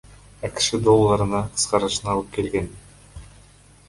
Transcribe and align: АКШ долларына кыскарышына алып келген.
АКШ 0.47 0.69
долларына 0.87 1.41
кыскарышына 1.57 2.09
алып 2.13 2.31
келген. 2.39 2.73